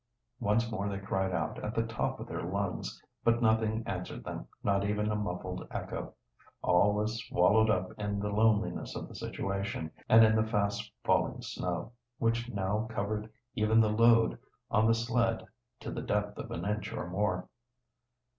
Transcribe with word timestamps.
Once 0.39 0.67
more 0.71 0.89
they 0.89 0.97
cried 0.97 1.31
out, 1.31 1.63
at 1.63 1.75
the 1.75 1.85
top 1.85 2.19
of 2.19 2.25
their 2.25 2.41
lungs. 2.41 2.99
But 3.23 3.39
nothing 3.39 3.83
answered 3.85 4.23
them, 4.23 4.47
not 4.63 4.83
even 4.83 5.11
a 5.11 5.15
muffled 5.15 5.67
echo. 5.69 6.15
All 6.63 6.93
was 6.95 7.23
swallowed 7.23 7.69
up 7.69 7.91
in 7.99 8.19
the 8.19 8.29
loneliness 8.31 8.95
of 8.95 9.07
the 9.07 9.13
situation 9.13 9.91
and 10.09 10.23
in 10.25 10.35
the 10.35 10.47
fast 10.47 10.91
falling 11.03 11.43
snow, 11.43 11.91
which 12.17 12.49
now 12.51 12.87
covered 12.89 13.31
even 13.53 13.79
the 13.79 13.91
load 13.91 14.39
on 14.71 14.87
the 14.87 14.95
sled 14.95 15.45
to 15.81 15.91
the 15.91 16.01
depth 16.01 16.35
of 16.39 16.49
an 16.49 16.65
inch 16.65 16.91
or 16.91 17.07
more. 17.07 17.47